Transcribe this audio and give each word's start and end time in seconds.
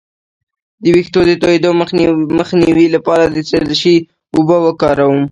د 0.81 0.85
ویښتو 0.95 1.19
د 1.27 1.31
تویدو 1.41 1.69
مخنیوي 2.39 2.87
لپاره 2.95 3.25
د 3.27 3.37
څه 3.49 3.57
شي 3.81 3.95
اوبه 4.35 4.57
وکاروم؟ 4.65 5.21